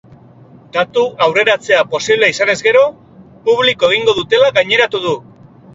[0.77, 2.83] Data aurreratzea posible izanez gero,
[3.51, 5.19] publiko egingo dutela gaineratu du.